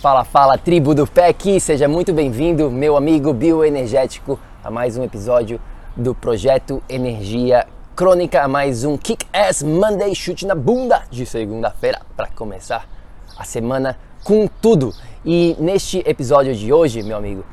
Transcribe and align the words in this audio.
Fala, 0.00 0.24
fala, 0.24 0.56
tribo 0.56 0.94
do 0.94 1.06
PEC, 1.06 1.60
seja 1.60 1.86
muito 1.86 2.10
bem-vindo, 2.10 2.70
meu 2.70 2.96
amigo 2.96 3.34
bioenergético, 3.34 4.40
a 4.64 4.70
mais 4.70 4.96
um 4.96 5.04
episódio 5.04 5.60
do 5.94 6.14
projeto 6.14 6.82
Energia 6.88 7.66
Crônica, 7.94 8.42
a 8.42 8.48
mais 8.48 8.82
um 8.82 8.96
Kick 8.96 9.26
Ass 9.30 9.62
Monday 9.62 10.14
chute 10.14 10.46
na 10.46 10.54
bunda 10.54 11.02
de 11.10 11.26
segunda-feira 11.26 12.00
para 12.16 12.28
começar 12.28 12.88
a 13.36 13.44
semana 13.44 13.98
com 14.24 14.48
tudo. 14.62 14.94
E 15.22 15.54
neste 15.58 15.98
episódio 16.06 16.54
de 16.56 16.72
hoje, 16.72 17.02
meu 17.02 17.18
amigo, 17.18 17.44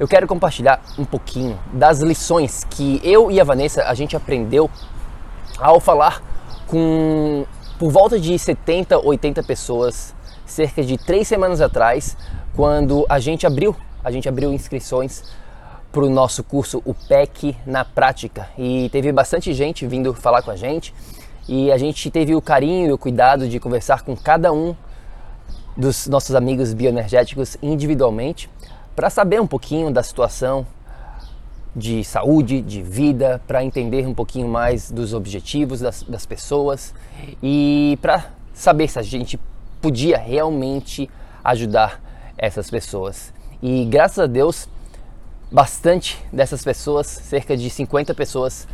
eu 0.00 0.08
quero 0.08 0.26
compartilhar 0.26 0.80
um 0.98 1.04
pouquinho 1.04 1.58
das 1.74 2.00
lições 2.00 2.64
que 2.70 3.02
eu 3.04 3.30
e 3.30 3.38
a 3.38 3.44
Vanessa 3.44 3.82
a 3.82 3.92
gente 3.92 4.16
aprendeu 4.16 4.70
ao 5.58 5.78
falar 5.78 6.22
com 6.66 7.44
por 7.78 7.90
volta 7.90 8.18
de 8.18 8.38
70, 8.38 8.98
80 8.98 9.42
pessoas 9.42 10.14
cerca 10.46 10.82
de 10.82 10.96
três 10.96 11.28
semanas 11.28 11.60
atrás, 11.60 12.16
quando 12.54 13.06
a 13.08 13.18
gente 13.18 13.46
abriu, 13.46 13.74
a 14.04 14.10
gente 14.10 14.28
abriu 14.28 14.52
inscrições 14.52 15.22
para 15.92 16.04
o 16.04 16.10
nosso 16.10 16.42
curso 16.42 16.82
o 16.84 16.94
PEC 16.94 17.54
na 17.66 17.84
prática. 17.84 18.48
E 18.56 18.88
teve 18.90 19.12
bastante 19.12 19.52
gente 19.52 19.86
vindo 19.86 20.14
falar 20.14 20.42
com 20.42 20.50
a 20.50 20.56
gente. 20.56 20.94
E 21.48 21.70
a 21.70 21.76
gente 21.76 22.10
teve 22.10 22.34
o 22.34 22.40
carinho 22.40 22.88
e 22.88 22.92
o 22.92 22.98
cuidado 22.98 23.48
de 23.48 23.60
conversar 23.60 24.02
com 24.02 24.16
cada 24.16 24.52
um 24.52 24.74
dos 25.76 26.06
nossos 26.06 26.34
amigos 26.34 26.72
bioenergéticos 26.72 27.56
individualmente 27.62 28.48
para 28.94 29.10
saber 29.10 29.40
um 29.40 29.46
pouquinho 29.46 29.90
da 29.90 30.02
situação 30.02 30.66
de 31.74 32.04
saúde, 32.04 32.60
de 32.60 32.82
vida, 32.82 33.40
para 33.46 33.64
entender 33.64 34.06
um 34.06 34.14
pouquinho 34.14 34.46
mais 34.46 34.90
dos 34.90 35.14
objetivos 35.14 35.80
das, 35.80 36.02
das 36.02 36.26
pessoas 36.26 36.94
e 37.42 37.98
para 38.02 38.26
saber 38.52 38.88
se 38.88 38.98
a 38.98 39.02
gente 39.02 39.38
podia 39.82 40.16
realmente 40.16 41.10
ajudar 41.44 42.00
essas 42.38 42.70
pessoas. 42.70 43.34
E 43.60 43.84
graças 43.84 44.20
a 44.20 44.26
Deus, 44.26 44.68
bastante 45.50 46.24
dessas 46.32 46.64
pessoas, 46.64 47.06
cerca 47.06 47.56
de 47.56 47.68
50 47.68 48.14
pessoas, 48.14 48.66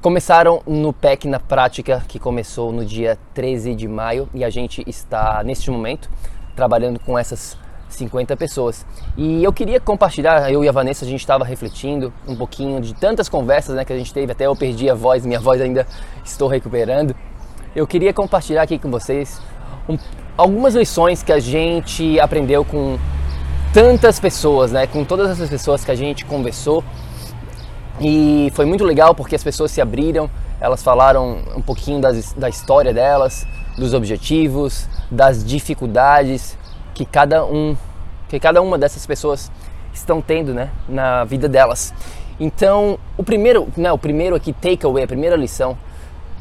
começaram 0.00 0.62
no 0.66 0.92
PEC 0.92 1.26
na 1.26 1.40
prática, 1.40 2.02
que 2.06 2.18
começou 2.18 2.72
no 2.72 2.84
dia 2.84 3.18
13 3.34 3.74
de 3.74 3.88
maio, 3.88 4.28
e 4.32 4.44
a 4.44 4.50
gente 4.50 4.82
está 4.86 5.42
neste 5.42 5.70
momento 5.70 6.08
trabalhando 6.54 7.00
com 7.00 7.18
essas 7.18 7.58
50 7.88 8.36
pessoas. 8.36 8.86
E 9.16 9.42
eu 9.42 9.52
queria 9.52 9.80
compartilhar, 9.80 10.50
eu 10.52 10.64
e 10.64 10.68
a 10.68 10.72
Vanessa, 10.72 11.04
a 11.04 11.08
gente 11.08 11.20
estava 11.20 11.44
refletindo 11.44 12.12
um 12.26 12.36
pouquinho 12.36 12.80
de 12.80 12.94
tantas 12.94 13.28
conversas 13.28 13.74
né, 13.74 13.84
que 13.84 13.92
a 13.92 13.96
gente 13.96 14.12
teve, 14.12 14.32
até 14.32 14.46
eu 14.46 14.54
perdi 14.54 14.88
a 14.88 14.94
voz, 14.94 15.24
minha 15.24 15.40
voz 15.40 15.60
ainda 15.60 15.86
estou 16.24 16.48
recuperando. 16.48 17.14
Eu 17.74 17.86
queria 17.86 18.12
compartilhar 18.12 18.62
aqui 18.62 18.78
com 18.78 18.90
vocês 18.90 19.40
um, 19.88 19.98
algumas 20.36 20.74
lições 20.74 21.22
que 21.22 21.32
a 21.32 21.38
gente 21.38 22.18
aprendeu 22.18 22.64
com 22.64 22.98
tantas 23.72 24.20
pessoas, 24.20 24.72
né? 24.72 24.86
Com 24.86 25.04
todas 25.04 25.30
essas 25.30 25.48
pessoas 25.48 25.84
que 25.84 25.90
a 25.90 25.94
gente 25.94 26.24
conversou. 26.24 26.82
E 28.00 28.50
foi 28.54 28.64
muito 28.64 28.84
legal 28.84 29.14
porque 29.14 29.34
as 29.34 29.44
pessoas 29.44 29.70
se 29.70 29.80
abriram, 29.80 30.28
elas 30.60 30.82
falaram 30.82 31.38
um 31.56 31.62
pouquinho 31.62 32.00
das, 32.00 32.32
da 32.32 32.48
história 32.48 32.92
delas, 32.92 33.46
dos 33.78 33.94
objetivos, 33.94 34.88
das 35.10 35.44
dificuldades 35.44 36.56
que 36.92 37.04
cada 37.04 37.44
um, 37.44 37.76
que 38.28 38.38
cada 38.40 38.60
uma 38.60 38.78
dessas 38.78 39.06
pessoas 39.06 39.50
estão 39.92 40.20
tendo, 40.20 40.52
né, 40.52 40.70
na 40.88 41.24
vida 41.24 41.48
delas. 41.48 41.94
Então, 42.38 42.98
o 43.16 43.22
primeiro, 43.22 43.68
né, 43.76 43.92
o 43.92 43.98
primeiro 43.98 44.34
aqui 44.34 44.52
takeaway, 44.52 45.04
a 45.04 45.06
primeira 45.06 45.36
lição 45.36 45.76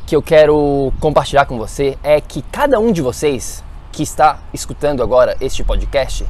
que 0.07 0.15
eu 0.15 0.21
quero 0.21 0.91
compartilhar 0.99 1.45
com 1.45 1.57
você 1.57 1.97
é 2.03 2.19
que 2.19 2.41
cada 2.51 2.79
um 2.79 2.91
de 2.91 3.01
vocês 3.01 3.63
que 3.93 4.01
está 4.01 4.39
escutando 4.51 5.03
agora 5.03 5.37
este 5.39 5.63
podcast, 5.63 6.25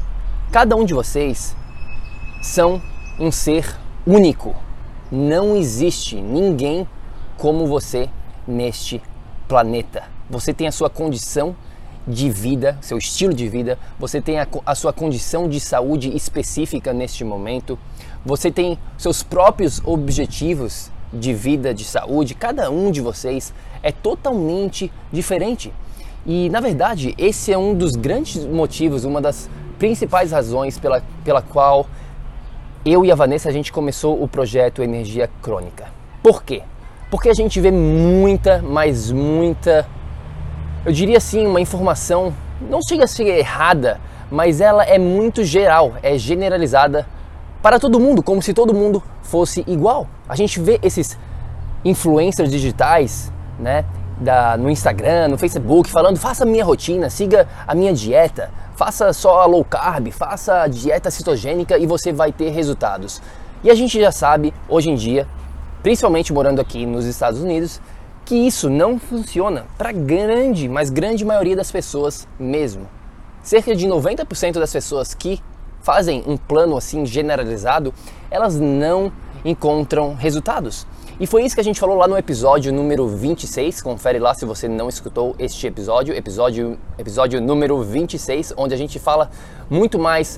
cada 0.51 0.75
um 0.75 0.83
de 0.83 0.93
vocês 0.93 1.55
são 2.41 2.81
um 3.17 3.31
ser 3.31 3.65
único. 4.05 4.53
Não 5.09 5.55
existe 5.55 6.19
ninguém 6.19 6.85
como 7.37 7.65
você 7.65 8.09
neste 8.45 9.01
planeta. 9.47 10.03
Você 10.29 10.53
tem 10.53 10.67
a 10.67 10.73
sua 10.73 10.89
condição 10.89 11.55
de 12.05 12.29
vida, 12.29 12.77
seu 12.81 12.97
estilo 12.97 13.33
de 13.33 13.47
vida, 13.47 13.79
você 13.97 14.19
tem 14.19 14.39
a, 14.39 14.47
a, 14.65 14.75
sua 14.75 14.91
condição 14.91 15.47
de 15.47 15.61
saúde 15.61 16.13
específica 16.13 16.91
neste 16.91 17.23
momento, 17.23 17.79
você 18.25 18.51
tem 18.51 18.77
seus 18.97 19.23
próprios 19.23 19.81
objetivos 19.85 20.91
de 21.13 21.33
vida, 21.33 21.73
de 21.73 21.85
saúde, 21.85 22.35
cada 22.35 22.69
um 22.69 22.91
de 22.91 22.99
vocês 22.99 23.53
é 23.81 23.93
totalmente 23.93 24.91
diferente. 25.13 25.71
E 26.25 26.49
na 26.49 26.59
verdade, 26.59 27.13
esse 27.17 27.51
é 27.51 27.57
um 27.57 27.73
dos 27.75 27.91
grandes 27.93 28.45
motivos, 28.45 29.03
uma 29.03 29.19
das 29.19 29.49
principais 29.77 30.31
razões 30.31 30.79
pela, 30.79 31.03
pela 31.23 31.41
qual 31.41 31.85
eu 32.85 33.03
e 33.03 33.11
a 33.11 33.15
Vanessa 33.15 33.49
a 33.49 33.51
gente 33.51 33.71
começou 33.71 34.21
o 34.21 34.27
projeto 34.27 34.81
Energia 34.81 35.29
Crônica. 35.41 35.85
Por 36.21 36.43
quê? 36.43 36.63
Porque 37.09 37.29
a 37.29 37.33
gente 37.33 37.59
vê 37.59 37.71
muita, 37.71 38.61
mas 38.61 39.11
muita, 39.11 39.87
eu 40.85 40.91
diria 40.91 41.17
assim, 41.17 41.45
uma 41.45 41.61
informação, 41.61 42.33
não 42.69 42.81
chega 42.81 43.03
a 43.03 43.07
ser 43.07 43.27
errada, 43.27 43.99
mas 44.31 44.61
ela 44.61 44.83
é 44.83 44.97
muito 44.97 45.43
geral, 45.43 45.93
é 46.01 46.17
generalizada 46.17 47.05
para 47.61 47.79
todo 47.79 47.99
mundo, 47.99 48.23
como 48.23 48.41
se 48.41 48.53
todo 48.53 48.73
mundo 48.73 49.01
fosse 49.21 49.63
igual. 49.67 50.07
A 50.27 50.35
gente 50.35 50.59
vê 50.59 50.79
esses 50.81 51.17
influencers 51.85 52.49
digitais, 52.49 53.31
né? 53.59 53.85
Da, 54.19 54.57
no 54.57 54.69
Instagram, 54.69 55.29
no 55.29 55.37
Facebook, 55.37 55.89
falando 55.89 56.17
faça 56.17 56.43
a 56.43 56.47
minha 56.47 56.63
rotina, 56.63 57.09
siga 57.09 57.47
a 57.67 57.73
minha 57.73 57.93
dieta, 57.93 58.49
faça 58.75 59.11
só 59.13 59.41
a 59.41 59.45
low 59.45 59.63
carb, 59.63 60.11
faça 60.11 60.61
a 60.61 60.67
dieta 60.67 61.11
cetogênica 61.11 61.77
e 61.77 61.85
você 61.85 62.11
vai 62.11 62.31
ter 62.31 62.49
resultados. 62.49 63.21
E 63.63 63.69
a 63.71 63.75
gente 63.75 63.99
já 63.99 64.11
sabe 64.11 64.53
hoje 64.67 64.89
em 64.89 64.95
dia, 64.95 65.27
principalmente 65.81 66.33
morando 66.33 66.59
aqui 66.59 66.85
nos 66.85 67.05
Estados 67.05 67.41
Unidos, 67.41 67.79
que 68.25 68.35
isso 68.35 68.69
não 68.69 68.99
funciona 68.99 69.65
para 69.77 69.91
grande, 69.91 70.67
mas 70.69 70.89
grande 70.89 71.25
maioria 71.25 71.55
das 71.55 71.71
pessoas 71.71 72.27
mesmo. 72.39 72.87
Cerca 73.41 73.75
de 73.75 73.87
90% 73.87 74.53
das 74.53 74.71
pessoas 74.71 75.13
que 75.13 75.41
fazem 75.81 76.23
um 76.25 76.37
plano 76.37 76.77
assim 76.77 77.05
generalizado, 77.05 77.93
elas 78.31 78.57
não 78.57 79.11
encontram 79.43 80.15
resultados. 80.15 80.87
E 81.23 81.25
foi 81.25 81.45
isso 81.45 81.55
que 81.55 81.61
a 81.61 81.63
gente 81.63 81.79
falou 81.79 81.95
lá 81.95 82.05
no 82.05 82.17
episódio 82.17 82.73
número 82.73 83.07
26. 83.07 83.81
Confere 83.81 84.19
lá 84.19 84.33
se 84.33 84.43
você 84.43 84.67
não 84.67 84.89
escutou 84.89 85.33
este 85.39 85.65
episódio, 85.65 86.13
episódio, 86.13 86.77
episódio 86.97 87.39
número 87.39 87.81
26, 87.81 88.53
onde 88.57 88.73
a 88.73 88.77
gente 88.77 88.99
fala 88.99 89.31
muito 89.69 89.97
mais 89.97 90.37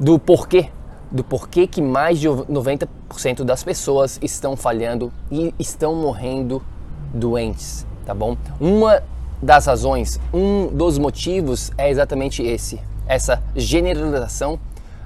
do 0.00 0.18
porquê, 0.18 0.70
do 1.10 1.22
porquê 1.22 1.66
que 1.66 1.82
mais 1.82 2.18
de 2.18 2.26
90% 2.26 3.44
das 3.44 3.62
pessoas 3.62 4.18
estão 4.22 4.56
falhando 4.56 5.12
e 5.30 5.54
estão 5.58 5.94
morrendo 5.94 6.62
doentes, 7.12 7.86
tá 8.06 8.14
bom? 8.14 8.34
Uma 8.58 9.02
das 9.42 9.66
razões, 9.66 10.18
um 10.32 10.68
dos 10.68 10.96
motivos 10.96 11.70
é 11.76 11.90
exatamente 11.90 12.42
esse, 12.42 12.80
essa 13.06 13.42
generalização 13.54 14.58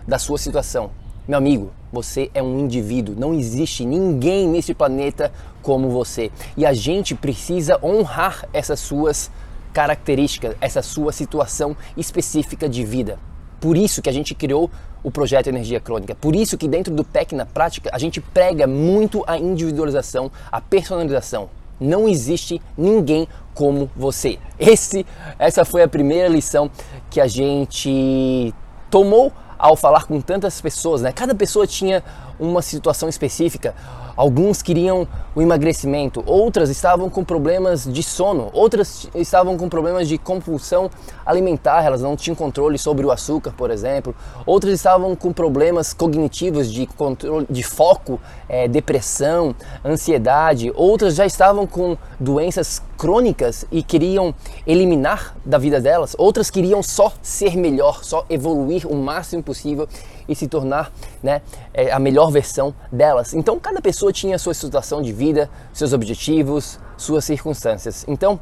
da 0.07 0.21
sua 0.21 0.39
situação. 0.39 0.93
Meu 1.27 1.39
amigo, 1.39 1.73
você 1.93 2.31
é 2.33 2.43
um 2.43 2.59
indivíduo, 2.59 3.15
não 3.17 3.35
existe 3.35 3.85
ninguém 3.85 4.49
nesse 4.49 4.73
planeta 4.73 5.31
como 5.63 5.91
você. 5.91 6.31
E 6.57 6.65
a 6.65 6.73
gente 6.73 7.15
precisa 7.15 7.79
honrar 7.85 8.49
essas 8.53 8.81
suas 8.81 9.31
características, 9.73 10.57
essa 10.61 10.83
sua 10.83 11.13
situação 11.13 11.77
específica 11.97 12.69
de 12.69 12.85
vida. 12.85 13.19
Por 13.61 13.77
isso 13.77 14.03
que 14.03 14.09
a 14.09 14.13
gente 14.13 14.35
criou 14.35 14.71
o 15.05 15.11
projeto 15.11 15.49
Energia 15.49 15.81
Crônica. 15.81 16.15
Por 16.15 16.35
isso 16.35 16.57
que 16.57 16.67
dentro 16.67 16.95
do 16.95 17.05
PEC 17.05 17.35
na 17.35 17.47
prática 17.47 17.91
a 17.93 17.99
gente 17.99 18.21
prega 18.21 18.67
muito 18.67 19.23
a 19.27 19.39
individualização, 19.39 20.31
a 20.51 20.61
personalização. 20.61 21.51
Não 21.81 22.09
existe 22.09 22.61
ninguém 22.77 23.27
como 23.55 23.91
você. 23.97 24.39
Esse, 24.59 25.05
essa 25.39 25.65
foi 25.65 25.83
a 25.83 25.89
primeira 25.89 26.29
lição 26.29 26.71
que 27.11 27.21
a 27.21 27.27
gente 27.27 28.55
tomou 28.91 29.33
ao 29.63 29.77
falar 29.77 30.07
com 30.07 30.21
tantas 30.21 30.61
pessoas, 30.61 31.03
né? 31.03 31.13
Cada 31.13 31.37
pessoa 31.37 31.69
tinha 31.69 32.03
uma 32.37 32.61
situação 32.61 33.09
específica. 33.09 33.77
Alguns 34.17 34.63
queriam 34.63 35.07
o 35.35 35.41
emagrecimento, 35.41 36.23
outras 36.27 36.69
estavam 36.69 37.09
com 37.09 37.25
problemas 37.25 37.85
de 37.85 38.03
sono, 38.03 38.51
outras 38.53 39.09
estavam 39.15 39.57
com 39.57 39.69
problemas 39.69 40.07
de 40.07 40.19
compulsão 40.19 40.91
alimentar, 41.25 41.83
elas 41.83 42.03
não 42.03 42.15
tinham 42.15 42.35
controle 42.35 42.77
sobre 42.77 43.07
o 43.07 43.11
açúcar, 43.11 43.53
por 43.57 43.71
exemplo. 43.71 44.15
Outras 44.45 44.75
estavam 44.75 45.17
com 45.17 45.33
problemas 45.33 45.95
cognitivos 45.95 46.71
de 46.71 46.87
controle 46.87 47.47
de 47.49 47.63
foco, 47.63 48.21
é, 48.49 48.69
depressão, 48.69 49.55
ansiedade. 49.85 50.71
Outras 50.75 51.15
já 51.15 51.25
estavam 51.25 51.67
com 51.67 51.97
doenças 52.21 52.83
crônicas 52.99 53.65
e 53.73 53.83
queriam 53.83 54.35
eliminar 54.67 55.35
da 55.45 55.59
vida 55.59 55.81
delas. 55.81 56.15
Outras 56.19 56.51
queriam 56.51 56.83
só 56.83 57.13
ser 57.23 57.57
melhor, 57.57 58.05
só 58.05 58.25
evoluir 58.29 58.87
o 58.87 58.95
máximo 58.95 59.43
possível 59.43 59.89
e 60.29 60.35
se 60.35 60.47
tornar 60.47 60.93
né, 61.23 61.43
é, 61.73 61.91
a 61.93 61.99
melhor 61.99 62.31
versão 62.31 62.75
delas. 62.91 63.35
Então, 63.35 63.59
cada 63.59 63.81
pessoa 63.81 64.13
tinha 64.13 64.39
sua 64.39 64.55
situação 64.55 65.03
de 65.03 65.13
vida, 65.13 65.51
seus 65.73 65.93
objetivos, 65.93 66.79
suas 66.97 67.25
circunstâncias. 67.25 68.05
Então, 68.09 68.39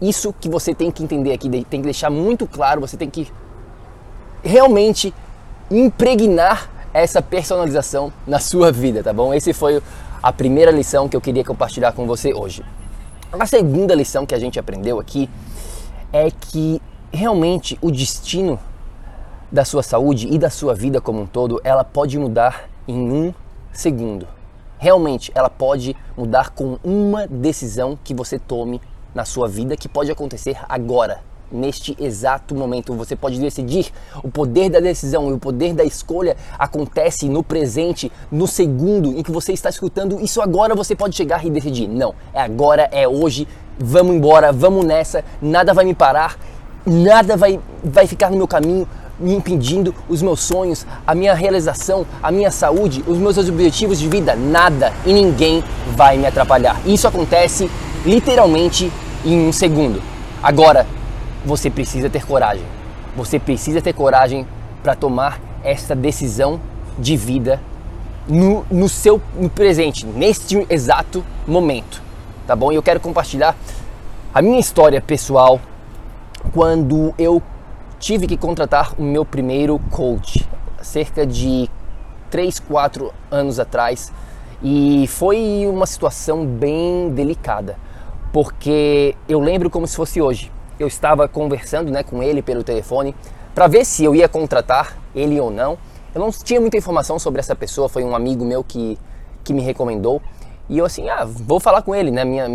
isso 0.00 0.34
que 0.38 0.48
você 0.48 0.74
tem 0.74 0.90
que 0.90 1.02
entender 1.02 1.32
aqui, 1.32 1.48
tem 1.48 1.80
que 1.80 1.86
deixar 1.86 2.10
muito 2.10 2.46
claro, 2.46 2.80
você 2.80 2.96
tem 2.96 3.10
que 3.10 3.30
realmente 4.42 5.12
impregnar 5.70 6.70
essa 6.92 7.22
personalização 7.22 8.12
na 8.26 8.38
sua 8.38 8.72
vida, 8.72 9.02
tá 9.02 9.12
bom? 9.12 9.32
Esse 9.32 9.52
foi 9.52 9.80
a 10.22 10.32
primeira 10.32 10.70
lição 10.70 11.08
que 11.08 11.16
eu 11.16 11.20
queria 11.20 11.44
compartilhar 11.44 11.92
com 11.92 12.06
você 12.06 12.32
hoje. 12.34 12.64
A 13.32 13.46
segunda 13.46 13.94
lição 13.94 14.26
que 14.26 14.34
a 14.34 14.38
gente 14.38 14.58
aprendeu 14.58 14.98
aqui 14.98 15.30
é 16.12 16.30
que 16.30 16.82
realmente 17.12 17.78
o 17.80 17.90
destino 17.90 18.58
da 19.50 19.64
sua 19.64 19.82
saúde 19.82 20.28
e 20.30 20.38
da 20.38 20.50
sua 20.50 20.74
vida 20.74 21.00
como 21.00 21.22
um 21.22 21.26
todo, 21.26 21.60
ela 21.64 21.84
pode 21.84 22.18
mudar 22.18 22.68
em 22.86 23.10
um 23.10 23.34
segundo. 23.72 24.26
Realmente, 24.78 25.30
ela 25.34 25.50
pode 25.50 25.96
mudar 26.16 26.50
com 26.50 26.78
uma 26.82 27.26
decisão 27.26 27.98
que 28.02 28.14
você 28.14 28.38
tome 28.38 28.80
na 29.14 29.24
sua 29.24 29.48
vida, 29.48 29.76
que 29.76 29.88
pode 29.88 30.10
acontecer 30.10 30.56
agora, 30.68 31.20
neste 31.50 31.96
exato 32.00 32.54
momento. 32.54 32.94
Você 32.94 33.16
pode 33.16 33.38
decidir. 33.38 33.92
O 34.22 34.30
poder 34.30 34.70
da 34.70 34.80
decisão 34.80 35.28
e 35.28 35.32
o 35.32 35.38
poder 35.38 35.74
da 35.74 35.84
escolha 35.84 36.36
acontece 36.58 37.28
no 37.28 37.42
presente, 37.42 38.10
no 38.30 38.46
segundo 38.46 39.18
em 39.18 39.22
que 39.22 39.30
você 39.30 39.52
está 39.52 39.68
escutando. 39.68 40.20
Isso 40.20 40.40
agora 40.40 40.74
você 40.74 40.94
pode 40.94 41.16
chegar 41.16 41.44
e 41.44 41.50
decidir. 41.50 41.88
Não, 41.88 42.14
é 42.32 42.40
agora, 42.40 42.88
é 42.92 43.06
hoje. 43.06 43.46
Vamos 43.78 44.14
embora, 44.14 44.52
vamos 44.52 44.84
nessa. 44.84 45.24
Nada 45.42 45.74
vai 45.74 45.84
me 45.84 45.94
parar, 45.94 46.38
nada 46.86 47.36
vai, 47.36 47.58
vai 47.82 48.06
ficar 48.06 48.30
no 48.30 48.36
meu 48.36 48.48
caminho 48.48 48.86
me 49.20 49.34
impedindo 49.34 49.94
os 50.08 50.22
meus 50.22 50.40
sonhos, 50.40 50.86
a 51.06 51.14
minha 51.14 51.34
realização, 51.34 52.06
a 52.22 52.32
minha 52.32 52.50
saúde, 52.50 53.04
os 53.06 53.18
meus 53.18 53.36
objetivos 53.36 53.98
de 53.98 54.08
vida, 54.08 54.34
nada 54.34 54.92
e 55.04 55.12
ninguém 55.12 55.62
vai 55.94 56.16
me 56.16 56.26
atrapalhar. 56.26 56.80
Isso 56.86 57.06
acontece 57.06 57.70
literalmente 58.04 58.90
em 59.24 59.48
um 59.48 59.52
segundo. 59.52 60.02
Agora, 60.42 60.86
você 61.44 61.70
precisa 61.70 62.08
ter 62.08 62.24
coragem. 62.24 62.64
Você 63.16 63.38
precisa 63.38 63.82
ter 63.82 63.92
coragem 63.92 64.46
para 64.82 64.94
tomar 64.94 65.40
essa 65.62 65.94
decisão 65.94 66.60
de 66.98 67.16
vida 67.16 67.60
no, 68.26 68.64
no 68.70 68.88
seu 68.88 69.20
no 69.38 69.50
presente, 69.50 70.06
neste 70.06 70.66
exato 70.70 71.24
momento. 71.46 72.02
Tá 72.46 72.56
bom? 72.56 72.72
E 72.72 72.74
eu 72.74 72.82
quero 72.82 73.00
compartilhar 73.00 73.56
a 74.32 74.40
minha 74.40 74.58
história 74.58 75.00
pessoal 75.00 75.60
quando 76.52 77.14
eu 77.18 77.42
tive 78.00 78.26
que 78.26 78.36
contratar 78.36 78.94
o 78.98 79.02
meu 79.02 79.26
primeiro 79.26 79.78
coach 79.90 80.48
cerca 80.80 81.26
de 81.26 81.68
3, 82.30 82.58
4 82.58 83.12
anos 83.30 83.60
atrás 83.60 84.10
e 84.62 85.06
foi 85.06 85.66
uma 85.68 85.86
situação 85.86 86.46
bem 86.46 87.10
delicada 87.10 87.76
porque 88.32 89.14
eu 89.28 89.38
lembro 89.38 89.68
como 89.68 89.86
se 89.86 89.94
fosse 89.94 90.20
hoje. 90.20 90.50
Eu 90.78 90.86
estava 90.86 91.28
conversando 91.28 91.92
né, 91.92 92.02
com 92.02 92.22
ele 92.22 92.40
pelo 92.40 92.64
telefone 92.64 93.14
para 93.54 93.66
ver 93.66 93.84
se 93.84 94.02
eu 94.02 94.14
ia 94.14 94.28
contratar 94.28 94.96
ele 95.14 95.38
ou 95.38 95.50
não. 95.50 95.76
Eu 96.14 96.20
não 96.20 96.30
tinha 96.30 96.60
muita 96.60 96.78
informação 96.78 97.18
sobre 97.18 97.40
essa 97.40 97.54
pessoa, 97.54 97.88
foi 97.88 98.02
um 98.02 98.14
amigo 98.14 98.44
meu 98.44 98.64
que, 98.64 98.98
que 99.44 99.52
me 99.52 99.60
recomendou. 99.60 100.22
E 100.68 100.78
eu 100.78 100.84
assim, 100.84 101.08
ah, 101.08 101.24
vou 101.24 101.58
falar 101.58 101.82
com 101.82 101.94
ele, 101.94 102.12
né? 102.12 102.24
Minha, 102.24 102.46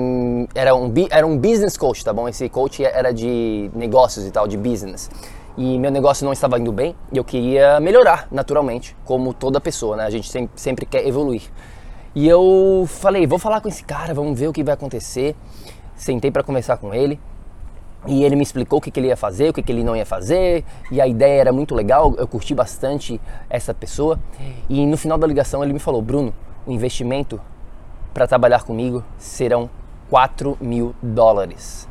era, 0.56 0.74
um, 0.74 0.92
era 1.10 1.28
um 1.28 1.38
business 1.38 1.76
coach, 1.76 2.04
tá 2.04 2.14
bom? 2.14 2.30
Esse 2.30 2.48
coach 2.48 2.84
era 2.84 3.14
de 3.14 3.70
negócios 3.76 4.26
e 4.26 4.32
tal, 4.32 4.48
de 4.48 4.58
business. 4.58 5.10
E 5.58 5.80
meu 5.80 5.90
negócio 5.90 6.26
não 6.26 6.34
estava 6.34 6.60
indo 6.60 6.72
bem 6.72 6.96
e 7.12 7.18
eu 7.18 7.24
queria 7.24 7.80
melhorar, 7.80 8.28
naturalmente, 8.30 8.96
como 9.06 9.34
toda 9.34 9.62
pessoa, 9.62 9.96
né? 9.96 10.06
A 10.06 10.10
gente 10.10 10.30
sempre, 10.30 10.60
sempre 10.60 10.86
quer 10.86 11.08
evoluir. 11.08 11.44
E 12.14 12.28
eu 12.28 12.86
falei, 12.88 13.26
vou 13.26 13.40
falar 13.40 13.62
com 13.62 13.68
esse 13.68 13.84
cara, 13.84 14.14
vamos 14.14 14.38
ver 14.40 14.48
o 14.48 14.54
que 14.54 14.64
vai 14.64 14.74
acontecer. 14.74 15.36
Sentei 15.96 16.30
para 16.30 16.44
conversar 16.44 16.78
com 16.78 16.94
ele. 16.94 17.20
E 18.08 18.24
ele 18.24 18.36
me 18.36 18.44
explicou 18.44 18.80
o 18.80 18.82
que, 18.82 18.92
que 18.92 19.00
ele 19.00 19.08
ia 19.08 19.18
fazer, 19.18 19.50
o 19.50 19.54
que, 19.54 19.64
que 19.64 19.72
ele 19.72 19.84
não 19.84 19.96
ia 19.96 20.06
fazer, 20.06 20.64
e 20.92 21.02
a 21.02 21.08
ideia 21.08 21.42
era 21.42 21.52
muito 21.52 21.74
legal, 21.74 22.14
eu 22.18 22.28
curti 22.28 22.54
bastante 22.54 23.20
essa 23.50 23.74
pessoa. 23.74 24.20
E 24.70 24.86
no 24.86 24.96
final 24.96 25.18
da 25.18 25.26
ligação 25.26 25.64
ele 25.64 25.74
me 25.74 25.80
falou: 25.80 26.02
Bruno, 26.02 26.34
o 26.68 26.72
investimento 26.72 27.42
para 28.14 28.28
trabalhar 28.28 28.64
comigo 28.64 29.04
serão 29.18 29.70
4 30.10 30.58
mil 30.62 30.94
dólares. 31.02 31.90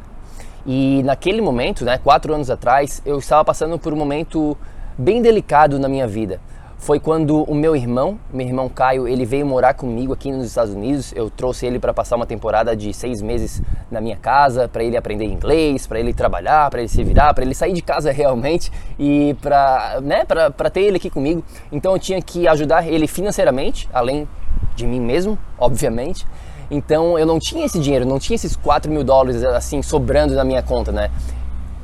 E 0.67 1.03
naquele 1.03 1.41
momento, 1.41 1.85
né, 1.85 1.99
quatro 1.99 2.35
anos 2.35 2.51
atrás, 2.51 3.03
eu 3.05 3.19
estava 3.19 3.45
passando 3.45 3.79
por 3.79 3.93
um 3.93 3.97
momento 3.97 4.57
bem 4.97 5.21
delicado 5.21 5.79
na 5.79 5.89
minha 5.89 6.07
vida. 6.07 6.41
Foi 6.85 7.01
quando 7.01 7.45
o 7.45 7.55
meu 7.55 7.75
irmão, 7.75 8.19
meu 8.31 8.47
irmão 8.47 8.69
Caio, 8.69 9.09
ele 9.09 9.25
veio 9.25 9.47
morar 9.47 9.73
comigo 9.73 10.13
aqui 10.13 10.31
nos 10.31 10.47
Estados 10.47 10.75
Unidos. 10.75 11.15
Eu 11.17 11.31
trouxe 11.31 11.65
ele 11.65 11.79
para 11.79 11.95
passar 11.95 12.15
uma 12.17 12.27
temporada 12.27 12.77
de 12.77 12.93
seis 12.93 13.23
meses 13.23 13.63
na 13.91 14.03
minha 14.03 14.17
casa, 14.17 14.69
para 14.69 14.85
ele 14.85 14.95
aprender 14.95 15.25
inglês, 15.25 15.87
para 15.87 15.99
ele 15.99 16.13
trabalhar, 16.13 16.69
para 16.69 16.81
ele 16.81 16.89
se 16.89 17.03
virar, 17.03 17.33
para 17.33 17.43
ele 17.43 17.55
sair 17.55 17.73
de 17.73 17.81
casa 17.81 18.13
realmente 18.13 18.71
e 18.99 19.35
para 19.41 19.99
né, 20.03 20.25
ter 20.71 20.81
ele 20.83 20.99
aqui 20.99 21.09
comigo. 21.09 21.43
Então 21.73 21.93
eu 21.93 21.99
tinha 21.99 22.21
que 22.21 22.47
ajudar 22.47 22.87
ele 22.87 23.07
financeiramente, 23.07 23.89
além 23.91 24.29
de 24.77 24.87
mim 24.87 25.01
mesmo, 25.01 25.39
obviamente. 25.59 26.27
Então 26.75 27.17
eu 27.17 27.25
não 27.25 27.39
tinha 27.39 27.65
esse 27.65 27.79
dinheiro, 27.79 28.05
não 28.05 28.19
tinha 28.19 28.35
esses 28.35 28.57
4 28.57 28.91
mil 28.91 29.05
dólares 29.05 29.45
assim 29.45 29.81
sobrando 29.81 30.35
na 30.35 30.43
minha 30.43 30.63
conta, 30.63 30.91
né? 30.91 31.09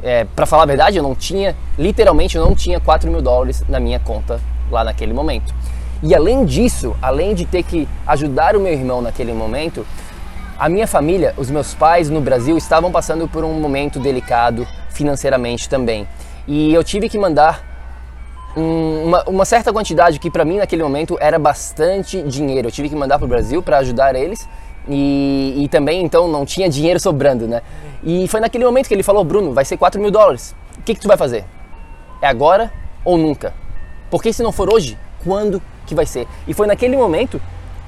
É, 0.02 0.25
para 0.25 0.47
falar 0.47 0.64
a 0.64 0.66
verdade, 0.66 0.97
eu 0.97 1.02
não 1.02 1.14
tinha, 1.14 1.54
literalmente, 1.78 2.37
eu 2.37 2.44
não 2.44 2.56
tinha 2.56 2.80
4 2.80 3.09
mil 3.09 3.23
dólares 3.23 3.62
na 3.68 3.78
minha 3.78 4.00
conta 4.00 4.40
lá 4.70 4.82
naquele 4.82 5.12
momento. 5.12 5.54
E 6.02 6.14
além 6.14 6.44
disso, 6.44 6.97
além 7.00 7.35
de 7.35 7.44
ter 7.44 7.62
que 7.62 7.87
ajudar 8.06 8.56
o 8.56 8.61
meu 8.61 8.73
irmão 8.73 9.00
naquele 9.00 9.32
momento, 9.32 9.87
a 10.59 10.68
minha 10.68 10.87
família, 10.87 11.35
os 11.37 11.50
meus 11.50 11.73
pais 11.73 12.11
no 12.11 12.20
Brasil 12.20 12.56
estavam 12.56 12.90
passando 12.90 13.28
por 13.28 13.44
um 13.44 13.61
momento 13.61 14.00
delicado 14.00 14.66
financeiramente 14.88 15.68
também. 15.68 16.09
E 16.49 16.73
eu 16.75 16.82
tive 16.82 17.09
que 17.09 17.18
mandar 17.18 17.62
um, 18.56 19.04
uma, 19.04 19.25
uma, 19.25 19.44
certa 19.44 19.73
quantidade 19.73 20.18
que 20.18 20.30
para 20.30 20.44
mim 20.44 20.56
naquele 20.56 20.82
momento 20.82 21.16
era 21.20 21.38
bastante 21.38 22.23
dinheiro. 22.23 22.68
Eu 22.68 22.73
tive 22.73 22.88
que 22.88 22.97
mandar 22.97 23.18
para 23.18 23.26
o 23.26 23.28
Brasil 23.28 23.62
para 23.62 23.78
ajudar 23.78 24.16
eles 24.16 24.49
e, 24.88 25.64
e, 25.64 25.68
também 25.68 26.02
então 26.02 26.28
não 26.28 26.44
tinha 26.44 26.68
dinheiro 26.68 26.99
sobrando, 26.99 27.46
né? 27.46 27.62
E 28.02 28.26
foi 28.28 28.40
naquele 28.40 28.64
momento 28.64 28.88
que 28.88 28.94
ele 28.94 29.02
falou, 29.02 29.22
Bruno, 29.25 29.52
vai 29.52 29.64
ser 29.64 29.76
4 29.76 30.00
mil 30.00 30.10
dólares. 30.10 30.54
O 30.78 30.82
que, 30.82 30.94
que 30.94 31.00
tu 31.00 31.08
vai 31.08 31.16
fazer? 31.16 31.44
É 32.22 32.26
agora 32.26 32.72
ou 33.04 33.18
nunca? 33.18 33.54
Porque 34.10 34.32
se 34.32 34.42
não 34.42 34.52
for 34.52 34.72
hoje, 34.72 34.99
quando 35.25 35.62
que 35.87 35.94
vai 35.94 36.06
ser? 36.06 36.26
E 36.49 36.54
foi 36.54 36.66
naquele 36.66 36.96
momento, 36.96 37.40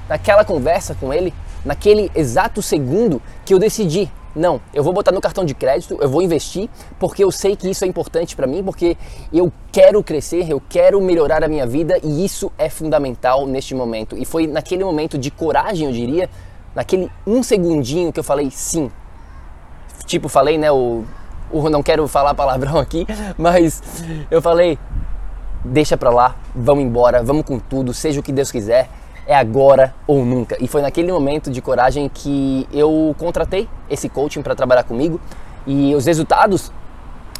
naquela 0.07 0.45
conversa 0.45 0.95
com 0.95 1.13
ele, 1.13 1.33
naquele 1.65 2.11
exato 2.15 2.61
segundo 2.61 3.21
que 3.45 3.53
eu 3.53 3.59
decidi 3.59 4.09
não, 4.35 4.59
eu 4.73 4.83
vou 4.83 4.91
botar 4.91 5.11
no 5.11 5.21
cartão 5.21 5.45
de 5.45 5.53
crédito, 5.53 5.95
eu 6.01 6.09
vou 6.09 6.21
investir, 6.21 6.67
porque 6.99 7.23
eu 7.23 7.31
sei 7.31 7.55
que 7.55 7.69
isso 7.69 7.85
é 7.85 7.87
importante 7.87 8.35
para 8.35 8.47
mim, 8.47 8.63
porque 8.63 8.97
eu 9.31 9.51
quero 9.71 10.01
crescer, 10.03 10.49
eu 10.49 10.61
quero 10.67 10.99
melhorar 10.99 11.43
a 11.43 11.47
minha 11.47 11.67
vida 11.67 11.99
e 12.03 12.25
isso 12.25 12.51
é 12.57 12.67
fundamental 12.67 13.45
neste 13.45 13.75
momento. 13.75 14.17
E 14.17 14.25
foi 14.25 14.47
naquele 14.47 14.83
momento 14.83 15.19
de 15.19 15.29
coragem, 15.29 15.85
eu 15.85 15.93
diria, 15.93 16.29
naquele 16.75 17.11
um 17.25 17.43
segundinho 17.43 18.11
que 18.11 18.19
eu 18.19 18.23
falei 18.23 18.49
sim. 18.51 18.91
Tipo, 20.05 20.27
falei, 20.27 20.57
né, 20.57 20.71
o 20.71 21.03
o 21.53 21.69
não 21.69 21.83
quero 21.83 22.07
falar 22.07 22.33
palavrão 22.33 22.79
aqui, 22.79 23.05
mas 23.37 23.81
eu 24.31 24.41
falei, 24.41 24.77
deixa 25.63 25.95
pra 25.95 26.09
lá, 26.09 26.35
vamos 26.55 26.83
embora, 26.83 27.23
vamos 27.23 27.45
com 27.45 27.59
tudo, 27.59 27.93
seja 27.93 28.19
o 28.19 28.23
que 28.23 28.31
Deus 28.31 28.51
quiser, 28.51 28.89
é 29.25 29.35
agora 29.35 29.93
ou 30.07 30.25
nunca. 30.25 30.57
E 30.59 30.67
foi 30.67 30.81
naquele 30.81 31.11
momento 31.11 31.51
de 31.51 31.61
coragem 31.61 32.09
que 32.09 32.67
eu 32.73 33.15
contratei 33.17 33.69
esse 33.89 34.09
coaching 34.09 34.41
para 34.41 34.55
trabalhar 34.55 34.83
comigo 34.83 35.21
e 35.65 35.93
os 35.95 36.05
resultados 36.05 36.71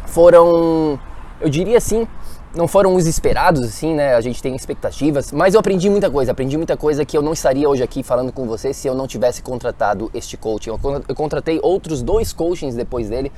foram, 0.05 0.99
eu 1.41 1.49
diria 1.49 1.77
assim, 1.77 2.07
não 2.55 2.67
foram 2.67 2.95
os 2.95 3.07
esperados, 3.07 3.61
assim, 3.63 3.95
né? 3.95 4.15
A 4.15 4.21
gente 4.21 4.41
tem 4.41 4.55
expectativas, 4.55 5.31
mas 5.31 5.53
eu 5.53 5.59
aprendi 5.59 5.89
muita 5.89 6.09
coisa. 6.09 6.31
Aprendi 6.31 6.55
muita 6.55 6.77
coisa 6.77 7.03
que 7.03 7.17
eu 7.17 7.21
não 7.21 7.33
estaria 7.33 7.67
hoje 7.67 7.81
aqui 7.81 8.03
falando 8.03 8.31
com 8.31 8.45
você 8.45 8.73
se 8.73 8.87
eu 8.87 8.93
não 8.93 9.07
tivesse 9.07 9.41
contratado 9.41 10.11
este 10.13 10.37
coaching. 10.37 10.69
Eu 10.69 11.15
contratei 11.15 11.59
outros 11.63 12.01
dois 12.01 12.31
coachings 12.31 12.75
depois 12.75 13.09
dele, 13.09 13.31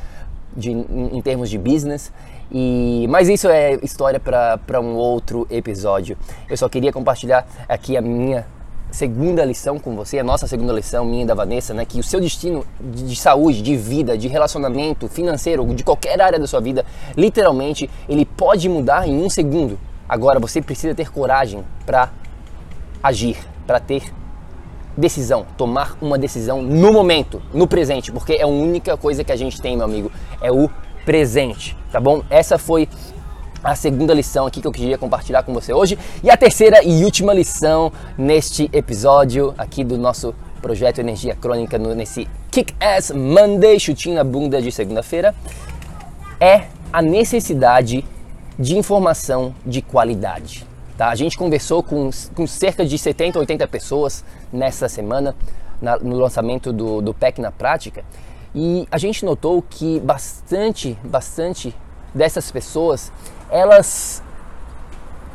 de, 0.55 0.72
em, 0.72 1.22
termos 1.22 1.50
de 1.50 1.57
business. 1.57 2.12
E, 2.51 3.07
mas 3.10 3.29
isso 3.29 3.48
é 3.48 3.75
história 3.81 4.19
para 4.19 4.81
um 4.81 4.95
outro 4.95 5.48
episódio. 5.50 6.17
Eu 6.50 6.57
só 6.57 6.67
queria 6.67 6.91
compartilhar 6.91 7.48
aqui 7.69 7.95
a 7.95 8.01
minha 8.01 8.45
segunda 8.92 9.44
lição 9.44 9.77
com 9.77 9.96
você, 9.96 10.20
a 10.20 10.24
nossa 10.24 10.48
segunda 10.48 10.72
lição, 10.72 11.04
minha 11.06 11.24
e 11.24 11.25
da 11.25 11.34
Vanessa, 11.34 11.74
né, 11.74 11.86
que 11.86 12.00
o 12.00 12.04
seu 12.04 12.22
destino 12.22 12.65
de, 12.80 13.04
de, 13.04 13.15
saúde, 13.15 13.62
de 13.62 13.75
vida, 13.75 14.18
de 14.18 14.27
relacionamento 14.27 15.08
financeiro, 15.08 15.65
de 15.74 15.84
qualquer 15.84 16.22
área 16.22 16.39
da 16.39 16.48
sua 16.48 16.62
vida, 16.62 16.86
literalmente, 17.18 17.89
ele 18.08 18.25
pode 18.25 18.70
mudar 18.70 19.08
em 19.08 19.22
um 19.22 19.30
segundo. 19.30 19.77
Agora 20.08 20.39
você 20.39 20.62
precisa 20.62 20.96
ter 20.96 21.12
coragem 21.12 21.63
para 21.86 22.10
agir, 23.04 23.38
para 23.68 23.80
ter 23.80 24.04
decisão, 24.96 25.46
tomar 25.58 25.98
uma 26.01 26.18
decisão 26.18 26.62
no 26.62 26.94
momento, 26.94 27.42
no 27.54 27.68
presente, 27.68 28.12
porque 28.12 28.34
é 28.34 28.44
a 28.44 28.48
única 28.48 28.96
coisa 28.96 29.24
que 29.24 29.32
a 29.32 29.36
gente 29.36 29.62
tem, 29.62 29.75
meu 29.75 29.86
amigo, 29.86 30.12
é 30.42 30.51
o 30.51 30.70
presente, 31.06 31.77
tá 31.92 32.00
bom? 32.00 32.24
Essa 32.30 32.58
foi 32.58 32.88
a 33.65 33.75
segunda 33.75 34.13
lição 34.13 34.45
aqui 34.45 34.62
que 34.62 34.67
eu 34.67 34.72
queria 34.72 34.95
compartilhar 34.95 35.41
com 35.41 35.51
você 35.51 35.74
hoje 35.74 35.98
e 36.24 36.29
a 36.29 36.38
terceira 36.38 36.84
e 36.84 37.03
última 37.03 37.34
lição 37.34 37.91
neste 38.15 38.69
episódio 38.72 39.55
aqui 39.57 39.84
do 39.84 39.98
nosso 39.98 40.36
projeto 40.62 41.00
Energia 41.00 41.36
Crônica 41.36 41.79
no, 41.79 41.95
nesse 41.95 42.27
Kick 42.51 42.75
Ass 42.79 43.10
Monday, 43.10 43.79
chutinho 43.79 44.13
na 44.13 44.24
bunda 44.24 44.62
de 44.62 44.72
segunda-feira, 44.72 45.34
é 46.39 46.65
a 46.93 47.01
necessidade 47.01 48.05
de 48.57 48.77
informação 48.77 49.55
de 49.65 49.81
qualidade. 49.81 50.63
Tá? 50.95 51.10
A 51.10 51.15
gente 51.15 51.36
conversou 51.36 51.81
com, 51.81 52.12
com 52.36 52.45
cerca 52.45 52.86
de 52.86 53.00
70, 53.00 53.39
80 53.39 53.67
pessoas 53.67 54.24
nessa 54.53 54.88
semana 54.88 55.36
na, 55.81 55.98
no 55.98 56.17
lançamento 56.17 56.72
do, 56.72 57.01
do 57.01 57.15
PEC 57.15 57.41
na 57.41 57.51
prática 57.51 58.05
e 58.53 58.88
a 58.91 59.00
gente 59.00 59.25
notou 59.25 59.60
que 59.67 60.00
bastante, 60.01 60.95
bastante 61.03 61.75
dessas 62.13 62.50
pessoas 62.50 63.12
elas 63.49 64.23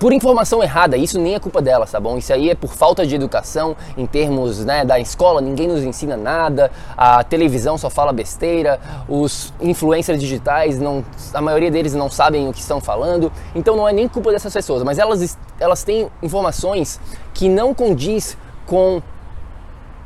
por 0.01 0.15
informação 0.15 0.63
errada, 0.63 0.97
isso 0.97 1.21
nem 1.21 1.35
é 1.35 1.39
culpa 1.39 1.61
delas, 1.61 1.91
tá 1.91 2.01
bom? 2.01 2.17
Isso 2.17 2.33
aí 2.33 2.49
é 2.49 2.55
por 2.55 2.73
falta 2.73 3.07
de 3.07 3.15
educação 3.15 3.77
em 3.99 4.07
termos 4.07 4.65
né, 4.65 4.83
da 4.83 4.99
escola, 4.99 5.43
ninguém 5.43 5.69
nos 5.69 5.83
ensina 5.83 6.17
nada, 6.17 6.71
a 6.97 7.23
televisão 7.23 7.77
só 7.77 7.91
fala 7.91 8.11
besteira, 8.11 8.81
os 9.07 9.53
influencers 9.61 10.19
digitais, 10.19 10.81
não, 10.81 11.05
a 11.35 11.43
maioria 11.43 11.71
deles 11.71 11.93
não 11.93 12.09
sabem 12.09 12.49
o 12.49 12.53
que 12.53 12.61
estão 12.61 12.81
falando, 12.81 13.31
então 13.55 13.77
não 13.77 13.87
é 13.87 13.93
nem 13.93 14.09
culpa 14.09 14.33
dessas 14.33 14.55
pessoas, 14.55 14.83
mas 14.83 14.99
elas, 14.99 15.37
elas 15.59 15.85
têm 15.85 16.09
informações 16.23 16.99
que 17.35 17.47
não 17.47 17.75
condiz 17.75 18.39
com 18.67 19.03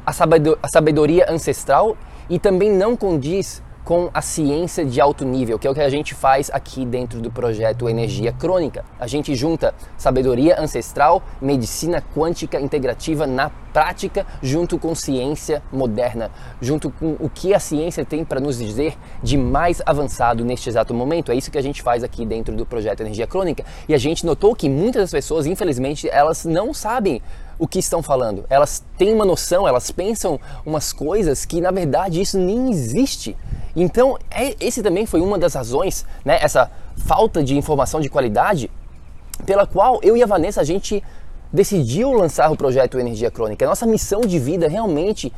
a 0.05 0.13
sabedoria 0.69 1.27
ancestral 1.31 1.97
e 2.29 2.37
também 2.41 2.69
não 2.69 2.97
condiz 2.97 3.63
com 3.85 4.09
a 4.15 4.23
ciência 4.23 4.85
de 4.85 5.01
alto 5.01 5.25
nível, 5.25 5.59
que 5.59 5.67
é 5.67 5.71
o 5.71 5.75
que 5.75 5.81
a 5.81 5.91
gente 5.91 6.15
faz 6.15 6.51
aqui 6.51 6.87
dentro 6.87 7.21
do 7.21 7.31
projeto 7.31 7.89
Energia 7.89 8.33
Crônica. 8.33 8.85
A 8.99 9.07
gente 9.07 9.35
junta 9.35 9.75
sabedoria 9.99 10.59
ancestral, 10.59 11.23
medicina 11.41 12.03
quântica 12.15 12.59
integrativa 12.59 13.27
na 13.27 13.51
prática, 13.75 14.27
junto 14.43 14.79
com 14.79 14.95
ciência 14.95 15.63
moderna, 15.71 16.31
junto 16.63 16.91
com 16.91 17.17
o 17.21 17.29
que 17.29 17.53
a 17.53 17.59
ciência 17.59 18.05
tem 18.05 18.25
para 18.25 18.41
nos 18.41 18.59
dizer 18.59 18.97
de 19.23 19.37
mais 19.37 19.83
avançado 19.85 20.45
neste 20.45 20.69
exato 20.69 20.95
momento. 20.95 21.31
É 21.31 21.35
isso 21.35 21.51
que 21.51 21.59
a 21.59 21.63
gente 21.63 21.83
faz 21.83 22.03
aqui 22.03 22.25
dentro 22.25 22.55
do 22.57 22.65
projeto 22.65 23.01
Energia 23.01 23.27
Crônica. 23.27 23.65
E 23.89 23.93
a 23.95 23.99
gente 23.99 24.25
notou 24.25 24.55
que 24.55 24.69
muitas 24.69 25.03
das 25.03 25.11
pessoas, 25.11 25.45
infelizmente, 25.45 26.09
elas 26.09 26.45
não 26.45 26.73
sabem 26.73 27.21
o 27.59 27.67
que 27.67 27.79
estão 27.79 28.03
falando. 28.03 28.45
Elas 28.49 28.85
têm 28.97 29.13
uma 29.13 29.25
noção, 29.25 29.67
elas 29.67 29.91
pensam 29.91 30.41
umas 30.65 30.93
coisas 30.93 31.45
que 31.45 31.61
na 31.61 31.71
verdade 31.71 32.21
isso 32.21 32.39
nem 32.39 32.71
existe. 32.71 33.37
Então, 33.77 34.17
é, 34.31 34.55
esse 34.61 34.83
também 34.83 35.07
foi 35.07 35.21
uma 35.21 35.39
das 35.39 35.55
razões, 35.55 36.07
né, 36.25 36.39
essa 36.41 36.71
falta 36.97 37.43
de 37.43 37.57
informação 37.57 38.01
de 38.01 38.09
qualidade, 38.09 38.71
pela 39.45 39.67
qual 39.67 40.01
eu 40.03 40.17
e 40.17 40.23
a 40.23 40.27
Vanessa 40.27 40.61
a 40.61 40.65
gente 40.65 41.03
decidiu 41.53 42.13
lançar 42.13 42.51
o 42.51 42.57
projeto 42.57 42.99
Energia 42.99 43.31
Crônica. 43.31 43.67
Nossa 43.67 43.87
missão 43.87 44.21
de 44.21 44.39
vida 44.39 44.67
é 44.67 44.69
realmente 44.69 45.33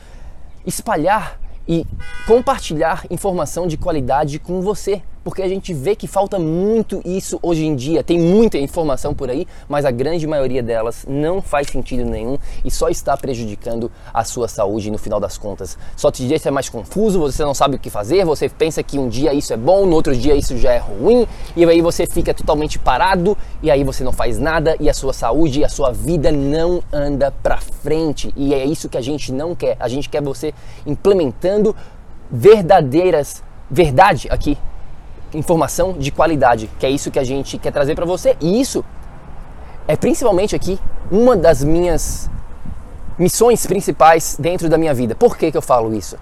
espalhar 0.67 1.41
e 1.69 1.87
compartilhar 2.27 3.05
informação 3.11 3.67
de 3.67 3.77
qualidade 3.77 4.39
com 4.39 4.61
você 4.61 5.03
porque 5.27 5.43
a 5.43 5.49
gente 5.49 5.75
vê 5.75 5.97
que 5.97 6.07
falta 6.07 6.39
muito 6.39 7.03
isso 7.05 7.37
hoje 7.43 7.67
em 7.67 7.75
dia. 7.75 8.05
Tem 8.05 8.17
muita 8.17 8.59
informação 8.59 9.13
por 9.13 9.29
aí, 9.29 9.45
mas 9.69 9.85
a 9.85 9.91
grande 9.91 10.25
maioria 10.25 10.63
delas 10.63 11.05
não 11.09 11.43
faz 11.43 11.67
sentido 11.67 12.05
nenhum 12.05 12.39
e 12.65 12.71
só 12.71 12.89
está 12.89 13.17
prejudicando 13.17 13.91
a 14.15 14.23
sua 14.23 14.47
saúde 14.47 14.89
no 14.89 14.99
final 14.99 15.19
das 15.19 15.37
contas. 15.37 15.77
Só 15.97 16.13
te 16.13 16.23
deixa 16.23 16.49
mais 16.53 16.69
confuso, 16.69 17.19
você 17.19 17.45
não 17.45 17.55
sabe 17.55 17.75
o 17.75 17.79
que 17.81 17.91
fazer, 17.91 18.25
você 18.25 18.49
pensa 18.49 18.85
que 18.85 19.01
um 19.01 19.09
dia 19.09 19.35
isso 19.35 19.53
é 19.53 19.57
bom, 19.57 19.85
no 19.85 19.97
outro 19.97 20.15
dia 20.15 20.37
isso 20.37 20.57
já 20.57 20.71
é 20.71 20.79
ruim, 20.79 21.27
e 21.57 21.65
aí 21.65 21.83
você 21.83 22.07
fica 22.07 22.33
totalmente 22.33 22.79
parado 22.79 23.37
e 23.61 23.69
aí 23.69 23.83
você 23.83 24.05
não 24.05 24.13
faz 24.13 24.39
nada 24.39 24.77
e 24.79 24.89
a 24.89 24.95
sua 24.95 25.13
saúde 25.13 25.59
e 25.59 25.65
a 25.65 25.69
sua 25.69 25.91
vida 25.91 26.31
não 26.31 26.81
anda 26.93 27.33
para 27.33 27.57
frente. 27.57 28.33
E 28.37 28.55
é 28.55 28.65
isso 28.65 28.89
que 28.89 28.97
a 28.97 29.03
gente 29.03 29.33
não 29.33 29.57
quer. 29.57 29.77
A 29.81 29.89
gente 29.89 30.09
quer 30.09 30.23
você 30.23 30.55
implementando 30.87 31.75
verdadeiras 32.31 33.43
verdade 33.69 34.29
aqui 34.31 34.57
informação 35.37 35.93
de 35.93 36.11
qualidade, 36.11 36.71
que 36.79 36.87
é 36.87 36.91
isso 36.91 37.11
que 37.11 37.19
a 37.19 37.25
gente 37.25 37.59
quer 37.59 37.73
trazer 37.73 37.95
para 37.95 38.05
você. 38.05 38.37
E 38.41 38.61
isso 38.61 38.85
é 39.87 39.97
principalmente 39.97 40.57
aqui 40.57 40.79
uma 41.11 41.37
das 41.37 41.63
minhas 41.63 42.29
missões 43.19 43.67
principais 43.67 44.37
dentro 44.39 44.69
da 44.69 44.77
minha 44.77 44.93
vida. 44.93 45.15
Por 45.15 45.37
que, 45.37 45.51
que 45.51 45.57
eu 45.57 45.63
falo 45.63 45.95
isso? 45.95 46.17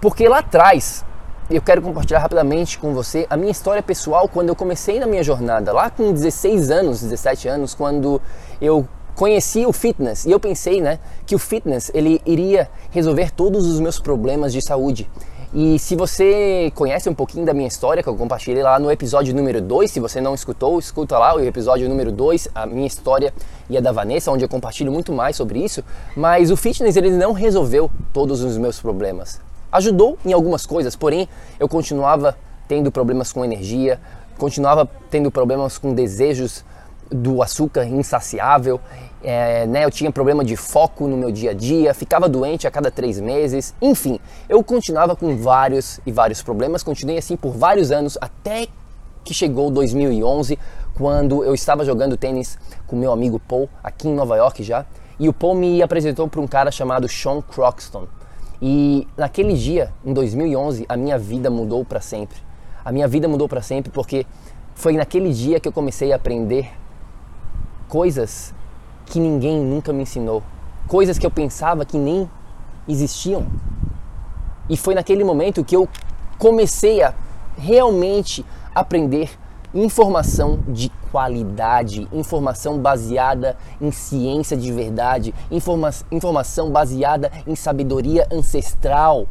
Porque 0.00 0.28
lá 0.28 0.38
atrás 0.38 1.04
eu 1.50 1.60
quero 1.60 1.82
compartilhar 1.82 2.20
rapidamente 2.20 2.78
com 2.78 2.94
você 2.94 3.26
a 3.28 3.36
minha 3.36 3.50
história 3.50 3.82
pessoal 3.82 4.28
quando 4.28 4.48
eu 4.48 4.56
comecei 4.56 4.98
na 4.98 5.06
minha 5.06 5.22
jornada, 5.22 5.72
lá 5.72 5.90
com 5.90 6.12
16 6.12 6.70
anos, 6.70 7.02
17 7.02 7.48
anos, 7.48 7.74
quando 7.74 8.20
eu 8.60 8.88
conheci 9.14 9.66
o 9.66 9.72
fitness 9.72 10.24
e 10.24 10.30
eu 10.30 10.40
pensei, 10.40 10.80
né, 10.80 10.98
que 11.26 11.34
o 11.34 11.38
fitness 11.38 11.90
ele 11.94 12.20
iria 12.24 12.70
resolver 12.90 13.30
todos 13.30 13.66
os 13.66 13.78
meus 13.78 14.00
problemas 14.00 14.52
de 14.52 14.62
saúde. 14.62 15.10
E 15.54 15.78
se 15.78 15.94
você 15.94 16.72
conhece 16.74 17.10
um 17.10 17.14
pouquinho 17.14 17.44
da 17.44 17.52
minha 17.52 17.68
história, 17.68 18.02
que 18.02 18.08
eu 18.08 18.16
compartilhei 18.16 18.62
lá 18.62 18.80
no 18.80 18.90
episódio 18.90 19.34
número 19.34 19.60
2, 19.60 19.90
se 19.90 20.00
você 20.00 20.18
não 20.18 20.34
escutou, 20.34 20.78
escuta 20.78 21.18
lá 21.18 21.34
o 21.34 21.40
episódio 21.40 21.86
número 21.90 22.10
2, 22.10 22.48
a 22.54 22.64
minha 22.64 22.86
história 22.86 23.34
e 23.68 23.76
a 23.76 23.80
da 23.82 23.92
Vanessa, 23.92 24.30
onde 24.30 24.42
eu 24.42 24.48
compartilho 24.48 24.90
muito 24.90 25.12
mais 25.12 25.36
sobre 25.36 25.62
isso. 25.62 25.84
Mas 26.16 26.50
o 26.50 26.56
fitness 26.56 26.96
ele 26.96 27.10
não 27.10 27.32
resolveu 27.32 27.90
todos 28.14 28.40
os 28.40 28.56
meus 28.56 28.80
problemas. 28.80 29.42
Ajudou 29.70 30.16
em 30.24 30.32
algumas 30.32 30.64
coisas, 30.64 30.96
porém 30.96 31.28
eu 31.60 31.68
continuava 31.68 32.34
tendo 32.66 32.90
problemas 32.90 33.30
com 33.30 33.44
energia, 33.44 34.00
continuava 34.38 34.88
tendo 35.10 35.30
problemas 35.30 35.76
com 35.76 35.92
desejos 35.92 36.64
do 37.12 37.42
açúcar 37.42 37.84
insaciável, 37.84 38.80
é, 39.22 39.66
né, 39.66 39.84
eu 39.84 39.90
tinha 39.90 40.10
problema 40.10 40.44
de 40.44 40.56
foco 40.56 41.06
no 41.06 41.16
meu 41.16 41.30
dia 41.30 41.50
a 41.50 41.54
dia, 41.54 41.94
ficava 41.94 42.28
doente 42.28 42.66
a 42.66 42.70
cada 42.70 42.90
três 42.90 43.20
meses, 43.20 43.74
enfim, 43.80 44.18
eu 44.48 44.62
continuava 44.64 45.14
com 45.14 45.36
vários 45.36 46.00
e 46.04 46.10
vários 46.10 46.42
problemas, 46.42 46.82
continuei 46.82 47.18
assim 47.18 47.36
por 47.36 47.52
vários 47.52 47.92
anos 47.92 48.18
até 48.20 48.66
que 49.22 49.32
chegou 49.32 49.70
2011, 49.70 50.58
quando 50.94 51.44
eu 51.44 51.54
estava 51.54 51.84
jogando 51.84 52.16
tênis 52.16 52.58
com 52.86 52.96
meu 52.96 53.12
amigo 53.12 53.38
Paul 53.38 53.68
aqui 53.82 54.08
em 54.08 54.14
Nova 54.14 54.36
York 54.36 54.62
já, 54.62 54.84
e 55.18 55.28
o 55.28 55.32
Paul 55.32 55.54
me 55.54 55.82
apresentou 55.82 56.26
para 56.28 56.40
um 56.40 56.46
cara 56.46 56.70
chamado 56.70 57.08
Sean 57.08 57.40
Croxton. 57.40 58.08
E 58.60 59.06
naquele 59.16 59.54
dia, 59.54 59.92
em 60.04 60.12
2011, 60.12 60.86
a 60.88 60.96
minha 60.96 61.18
vida 61.18 61.50
mudou 61.50 61.84
para 61.84 62.00
sempre. 62.00 62.38
A 62.84 62.90
minha 62.90 63.06
vida 63.06 63.28
mudou 63.28 63.48
para 63.48 63.62
sempre 63.62 63.90
porque 63.92 64.26
foi 64.74 64.94
naquele 64.94 65.32
dia 65.32 65.60
que 65.60 65.68
eu 65.68 65.72
comecei 65.72 66.12
a 66.12 66.16
aprender 66.16 66.70
coisas 67.92 68.54
que 69.04 69.20
ninguém 69.20 69.60
nunca 69.60 69.92
me 69.92 70.04
ensinou, 70.04 70.42
coisas 70.88 71.18
que 71.18 71.26
eu 71.26 71.30
pensava 71.30 71.84
que 71.84 71.98
nem 71.98 72.26
existiam. 72.88 73.46
E 74.66 74.78
foi 74.78 74.94
naquele 74.94 75.22
momento 75.22 75.62
que 75.62 75.76
eu 75.76 75.86
comecei 76.38 77.02
a 77.02 77.12
realmente 77.54 78.46
aprender 78.74 79.28
informação 79.74 80.60
de 80.66 80.90
qualidade, 81.10 82.08
informação 82.10 82.78
baseada 82.78 83.58
em 83.78 83.90
ciência 83.90 84.56
de 84.56 84.72
verdade, 84.72 85.34
informa 85.50 85.90
informação 86.10 86.70
baseada 86.70 87.30
em 87.46 87.54
sabedoria 87.54 88.26
ancestral. 88.32 89.26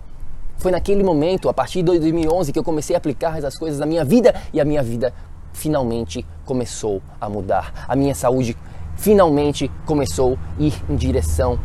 Foi 0.57 0.71
naquele 0.71 1.03
momento, 1.03 1.49
a 1.49 1.53
partir 1.53 1.79
de 1.79 1.85
2011, 1.85 2.53
que 2.53 2.59
eu 2.59 2.63
comecei 2.63 2.95
a 2.95 2.99
aplicar 2.99 3.39
essas 3.39 3.57
coisas 3.57 3.79
na 3.79 3.87
minha 3.87 4.05
vida 4.05 4.35
e 4.53 4.61
a 4.61 4.65
minha 4.65 4.83
vida 4.83 5.11
finalmente 5.53 6.25
começou 6.45 7.01
a 7.19 7.29
mudar. 7.29 7.85
A 7.87 7.95
minha 7.95 8.15
saúde 8.15 8.57
finalmente 8.95 9.69
começou 9.85 10.37
a 10.59 10.61
ir 10.61 10.73
em 10.89 10.95
direção 10.95 11.59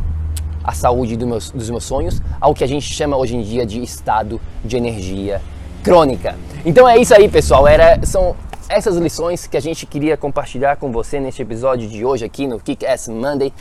à 0.63 0.73
saúde 0.73 1.15
do 1.15 1.25
meus, 1.25 1.49
dos 1.51 1.69
meus 1.69 1.83
sonhos, 1.83 2.21
ao 2.41 2.53
que 2.53 2.63
a 2.63 2.67
gente 2.67 2.91
chama 2.93 3.15
hoje 3.15 3.35
em 3.35 3.41
dia 3.41 3.65
de 3.65 3.81
estado 3.81 4.41
de 4.63 4.75
energia 4.75 5.41
crônica. 5.83 6.35
Então 6.65 6.87
é 6.87 6.97
isso 6.97 7.13
aí, 7.13 7.29
pessoal. 7.29 7.67
Era, 7.67 8.05
são 8.05 8.35
essas 8.67 8.97
lições 8.97 9.47
que 9.47 9.55
a 9.55 9.61
gente 9.61 9.85
queria 9.85 10.17
compartilhar 10.17 10.75
com 10.75 10.91
você 10.91 11.19
neste 11.19 11.41
episódio 11.41 11.87
de 11.87 12.03
hoje 12.03 12.25
aqui 12.25 12.47
no 12.47 12.59
Kick 12.59 12.85
Ass 12.85 13.07
Monday. 13.07 13.53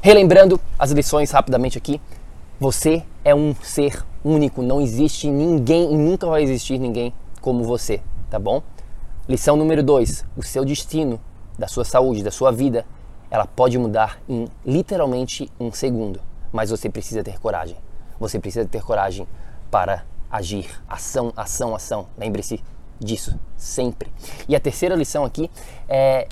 Relembrando 0.00 0.60
as 0.78 0.92
lições 0.92 1.30
rapidamente 1.30 1.76
aqui. 1.76 2.00
Você 2.60 3.02
é 3.24 3.34
um 3.34 3.54
ser 3.62 4.04
único, 4.24 4.62
não 4.62 4.80
existe 4.80 5.28
ninguém 5.28 5.92
e 5.92 5.96
nunca 5.96 6.26
vai 6.26 6.42
existir 6.42 6.78
ninguém 6.78 7.12
como 7.40 7.64
você, 7.64 8.00
tá 8.30 8.38
bom? 8.38 8.62
Lição 9.26 9.56
número 9.56 9.82
2: 9.82 10.24
o 10.36 10.42
seu 10.42 10.66
destino, 10.66 11.18
da 11.58 11.66
sua 11.66 11.84
saúde, 11.84 12.22
da 12.22 12.30
sua 12.30 12.52
vida, 12.52 12.84
ela 13.30 13.46
pode 13.46 13.78
mudar 13.78 14.20
em 14.28 14.46
literalmente 14.66 15.50
um 15.58 15.72
segundo, 15.72 16.20
mas 16.52 16.68
você 16.68 16.90
precisa 16.90 17.24
ter 17.24 17.38
coragem. 17.40 17.76
Você 18.20 18.38
precisa 18.38 18.68
ter 18.68 18.82
coragem 18.82 19.26
para 19.70 20.04
agir. 20.30 20.68
Ação, 20.86 21.32
ação, 21.34 21.74
ação. 21.74 22.06
Lembre-se 22.18 22.62
disso 23.00 23.38
sempre. 23.56 24.12
E 24.46 24.54
a 24.54 24.60
terceira 24.60 24.94
lição 24.94 25.24
aqui 25.24 25.50
é 25.88 26.28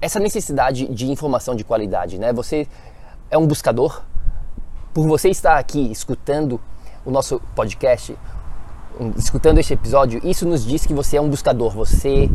essa 0.00 0.18
necessidade 0.18 0.88
de 0.88 1.10
informação 1.12 1.54
de 1.54 1.62
qualidade, 1.62 2.18
né? 2.18 2.32
Você 2.32 2.66
é 3.30 3.38
um 3.38 3.46
buscador. 3.46 4.02
Por 4.92 5.06
você 5.06 5.30
estar 5.30 5.58
aqui 5.58 5.92
escutando 5.92 6.60
o 7.04 7.10
nosso 7.10 7.40
podcast, 7.54 8.16
escutando 9.16 9.58
este 9.58 9.72
episódio, 9.72 10.20
isso 10.24 10.46
nos 10.46 10.64
diz 10.64 10.86
que 10.86 10.94
você 10.94 11.16
é 11.16 11.20
um 11.20 11.28
buscador, 11.28 11.72
você 11.72 12.28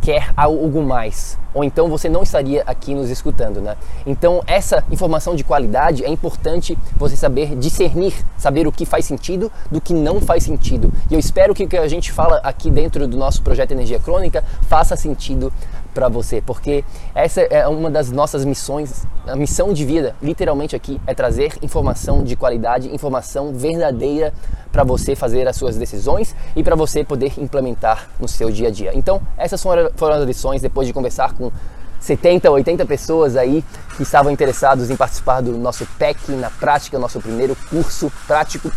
quer 0.00 0.32
algo 0.36 0.82
mais, 0.82 1.38
ou 1.54 1.64
então 1.64 1.88
você 1.88 2.10
não 2.10 2.22
estaria 2.22 2.62
aqui 2.66 2.94
nos 2.94 3.08
escutando, 3.08 3.60
né? 3.62 3.74
Então 4.04 4.42
essa 4.46 4.84
informação 4.90 5.34
de 5.34 5.42
qualidade 5.42 6.04
é 6.04 6.08
importante 6.10 6.76
você 6.96 7.16
saber 7.16 7.56
discernir, 7.56 8.12
saber 8.36 8.66
o 8.66 8.72
que 8.72 8.84
faz 8.84 9.06
sentido 9.06 9.50
do 9.70 9.80
que 9.80 9.94
não 9.94 10.20
faz 10.20 10.42
sentido. 10.42 10.92
E 11.10 11.14
eu 11.14 11.18
espero 11.18 11.54
que 11.54 11.64
o 11.64 11.68
que 11.68 11.78
a 11.78 11.88
gente 11.88 12.12
fala 12.12 12.36
aqui 12.44 12.70
dentro 12.70 13.08
do 13.08 13.16
nosso 13.16 13.42
projeto 13.42 13.70
Energia 13.70 13.98
Crônica 13.98 14.44
faça 14.68 14.94
sentido 14.94 15.50
para 15.94 16.08
você, 16.08 16.42
porque 16.42 16.84
essa 17.14 17.40
é 17.40 17.66
uma 17.68 17.90
das 17.90 18.10
nossas 18.10 18.44
missões, 18.44 19.06
a 19.26 19.36
missão 19.36 19.72
de 19.72 19.84
vida, 19.84 20.16
literalmente 20.20 20.74
aqui, 20.74 21.00
é 21.06 21.14
trazer 21.14 21.56
informação 21.62 22.24
de 22.24 22.34
qualidade, 22.34 22.92
informação 22.92 23.54
verdadeira 23.54 24.34
para 24.72 24.82
você 24.82 25.14
fazer 25.14 25.46
as 25.46 25.56
suas 25.56 25.76
decisões 25.76 26.34
e 26.56 26.62
para 26.64 26.74
você 26.74 27.04
poder 27.04 27.32
implementar 27.38 28.10
no 28.18 28.26
seu 28.26 28.50
dia 28.50 28.68
a 28.68 28.70
dia. 28.70 28.90
Então, 28.94 29.22
essas 29.38 29.62
foram 29.62 30.16
as 30.16 30.24
lições 30.24 30.60
depois 30.60 30.86
de 30.86 30.92
conversar 30.92 31.32
com 31.32 31.52
70, 32.00 32.50
80 32.50 32.84
pessoas 32.84 33.36
aí 33.36 33.64
que 33.96 34.02
estavam 34.02 34.30
interessados 34.30 34.90
em 34.90 34.96
participar 34.96 35.40
do 35.40 35.56
nosso 35.56 35.86
PEC 35.98 36.32
na 36.32 36.50
prática, 36.50 36.98
nosso 36.98 37.20
primeiro 37.20 37.56
curso 37.70 38.12
prático 38.26 38.70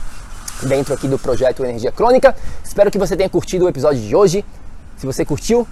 dentro 0.63 0.93
aqui 0.93 1.07
do 1.07 1.19
projeto 1.19 1.65
Energia 1.65 1.91
Crônica. 1.91 2.33
Espero 2.63 2.89
que 2.89 2.97
você 2.97 3.17
tenha 3.17 3.29
curtido 3.29 3.65
o 3.65 3.69
episódio 3.69 4.01
de 4.01 4.15
hoje. 4.15 4.45
Se 4.95 5.05
você 5.05 5.25
curtiu, 5.25 5.67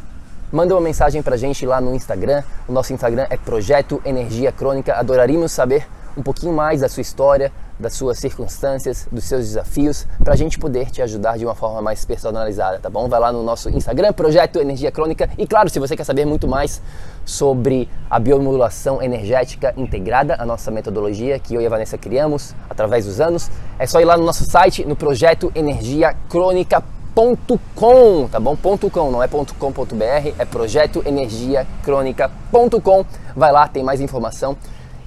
manda 0.51 0.73
uma 0.73 0.81
mensagem 0.81 1.21
pra 1.21 1.37
gente 1.37 1.65
lá 1.65 1.81
no 1.81 1.93
Instagram. 1.95 2.43
O 2.67 2.71
nosso 2.71 2.93
Instagram 2.93 3.25
é 3.29 3.37
Projeto 3.37 4.01
Energia 4.05 4.51
Crônica. 4.51 4.93
Adoraríamos 4.93 5.51
saber 5.51 5.87
um 6.17 6.23
pouquinho 6.23 6.53
mais 6.53 6.81
da 6.81 6.89
sua 6.89 7.01
história, 7.01 7.51
das 7.77 7.93
suas 7.93 8.17
circunstâncias, 8.17 9.05
dos 9.11 9.25
seus 9.25 9.47
desafios, 9.47 10.07
para 10.23 10.33
a 10.33 10.35
gente 10.35 10.57
poder 10.57 10.89
te 10.89 11.01
ajudar 11.01 11.37
de 11.37 11.45
uma 11.45 11.53
forma 11.53 11.81
mais 11.81 12.05
personalizada, 12.05 12.79
tá 12.79 12.89
bom? 12.89 13.09
Vai 13.09 13.19
lá 13.19 13.33
no 13.33 13.43
nosso 13.43 13.69
Instagram, 13.69 14.13
Projeto 14.13 14.59
Energia 14.59 14.91
Crônica. 14.91 15.29
E 15.37 15.45
claro, 15.45 15.69
se 15.69 15.77
você 15.77 15.95
quer 15.95 16.05
saber 16.05 16.25
muito 16.25 16.47
mais 16.47 16.81
sobre 17.25 17.89
a 18.09 18.17
biomodulação 18.17 19.01
energética 19.01 19.73
integrada, 19.75 20.37
a 20.39 20.45
nossa 20.45 20.71
metodologia 20.71 21.37
que 21.37 21.53
eu 21.53 21.61
e 21.61 21.65
a 21.65 21.69
Vanessa 21.69 21.97
criamos 21.97 22.55
através 22.69 23.05
dos 23.05 23.19
anos, 23.19 23.51
é 23.77 23.85
só 23.85 23.99
ir 23.99 24.05
lá 24.05 24.15
no 24.15 24.23
nosso 24.23 24.45
site, 24.45 24.85
no 24.85 24.95
Projeto 24.95 25.51
Energia 25.53 26.15
Crônica 26.29 26.81
.com, 27.15 28.27
tá 28.27 28.39
bom? 28.39 28.55
.com, 28.57 29.11
não 29.11 29.23
é 29.23 29.27
.com.br, 29.27 30.33
é 30.37 30.45
projetoenergiacronica.com. 30.45 33.05
Vai 33.35 33.51
lá, 33.51 33.67
tem 33.67 33.83
mais 33.83 33.99
informação. 34.01 34.55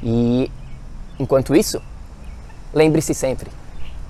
E 0.02 0.50
enquanto 1.18 1.54
isso, 1.54 1.80
lembre-se 2.72 3.12
sempre, 3.12 3.50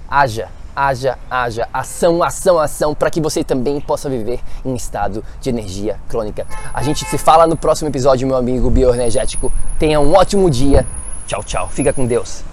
haja, 0.09 0.49
haja, 0.77 1.19
haja, 1.29 1.69
ação, 1.73 2.23
ação, 2.23 2.61
ação, 2.61 2.95
para 2.95 3.11
que 3.11 3.21
você 3.21 3.43
também 3.43 3.81
possa 3.81 4.09
viver 4.09 4.39
em 4.65 4.77
estado 4.77 5.25
de 5.41 5.51
energia 5.51 5.99
crônica. 6.09 6.47
A 6.73 6.81
gente 6.83 7.05
se 7.05 7.19
fala 7.19 7.49
no 7.49 7.57
próximo 7.57 7.91
episódio, 7.91 8.29
meu 8.29 8.37
amigo 8.37 8.71
bioenergético. 8.71 9.53
Tenha 9.79 10.01
um 10.01 10.15
ótimo 10.15 10.49
dia. 10.49 10.87
Tchau, 11.27 11.43
tchau. 11.43 11.69
Fica 11.69 11.93
com 11.93 12.07
Deus. 12.07 12.45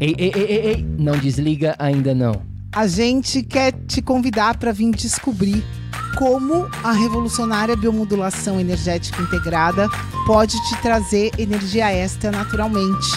Ei, 0.00 0.14
ei, 0.16 0.32
ei, 0.34 0.44
ei, 0.44 0.66
ei, 0.66 0.82
não 0.98 1.18
desliga 1.18 1.74
ainda 1.78 2.14
não 2.14 2.49
a 2.72 2.86
gente 2.86 3.42
quer 3.42 3.72
te 3.72 4.00
convidar 4.00 4.56
para 4.56 4.72
vir 4.72 4.92
descobrir 4.92 5.64
como 6.16 6.68
a 6.84 6.92
revolucionária 6.92 7.74
biomodulação 7.76 8.60
energética 8.60 9.20
integrada 9.22 9.88
pode 10.26 10.56
te 10.68 10.76
trazer 10.80 11.32
energia 11.38 11.90
extra 11.90 12.30
naturalmente, 12.30 13.08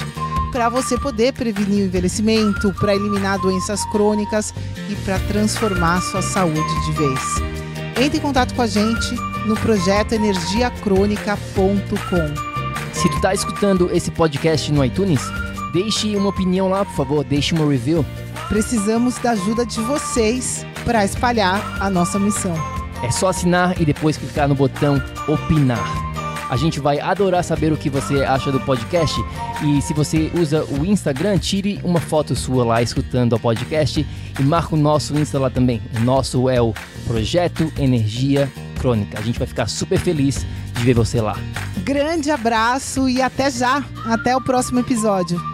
para 0.51 0.69
você 0.69 0.97
poder 0.97 1.33
prevenir 1.33 1.83
o 1.83 1.87
envelhecimento, 1.87 2.73
para 2.73 2.95
eliminar 2.95 3.37
doenças 3.39 3.85
crônicas 3.91 4.51
e 4.89 4.95
para 4.97 5.19
transformar 5.19 6.01
sua 6.01 6.21
saúde 6.21 6.85
de 6.85 6.91
vez. 6.93 7.19
Entre 8.01 8.17
em 8.17 8.21
contato 8.21 8.55
com 8.55 8.63
a 8.63 8.67
gente 8.67 9.13
no 9.45 9.55
projeto 9.55 10.13
energiacrônica.com. 10.13 12.53
Se 12.93 13.09
tu 13.09 13.21
tá 13.21 13.33
escutando 13.33 13.89
esse 13.91 14.11
podcast 14.11 14.71
no 14.71 14.85
iTunes, 14.85 15.21
deixe 15.73 16.15
uma 16.15 16.29
opinião 16.29 16.69
lá, 16.69 16.85
por 16.85 16.95
favor, 16.95 17.23
deixe 17.23 17.53
uma 17.53 17.69
review 17.69 18.05
Precisamos 18.49 19.17
da 19.17 19.32
ajuda 19.32 19.65
de 19.65 19.79
vocês 19.82 20.65
para 20.86 21.03
espalhar 21.03 21.77
a 21.82 21.89
nossa 21.89 22.19
missão. 22.19 22.53
É 23.01 23.12
só 23.12 23.29
assinar 23.29 23.82
e 23.82 23.86
depois 23.86 24.17
clicar 24.17 24.47
no 24.47 24.56
botão 24.56 25.01
opinar. 25.27 26.13
A 26.49 26.56
gente 26.56 26.79
vai 26.79 26.99
adorar 26.99 27.43
saber 27.43 27.73
o 27.73 27.77
que 27.77 27.89
você 27.89 28.23
acha 28.23 28.51
do 28.51 28.60
podcast. 28.60 29.19
E 29.63 29.82
se 29.82 29.93
você 29.93 30.32
usa 30.36 30.63
o 30.65 30.86
Instagram, 30.86 31.38
tire 31.39 31.79
uma 31.84 31.99
foto 31.99 32.36
sua 32.36 32.63
lá 32.63 32.82
escutando 32.82 33.34
o 33.34 33.39
podcast 33.39 34.06
e 34.39 34.43
marca 34.43 34.75
o 34.75 34.77
nosso 34.77 35.17
Insta 35.17 35.39
lá 35.39 35.49
também. 35.49 35.82
O 35.97 35.99
nosso 36.01 36.47
é 36.47 36.62
o 36.62 36.73
Projeto 37.08 37.73
Energia 37.77 38.51
Crônica. 38.79 39.17
A 39.17 39.21
gente 39.21 39.39
vai 39.39 39.47
ficar 39.47 39.67
super 39.67 39.99
feliz 39.99 40.45
de 40.73 40.84
ver 40.84 40.93
você 40.93 41.19
lá. 41.19 41.38
Grande 41.77 42.29
abraço 42.29 43.10
e 43.10 43.21
até 43.21 43.49
já! 43.49 43.84
Até 44.06 44.36
o 44.36 44.41
próximo 44.41 44.79
episódio. 44.79 45.52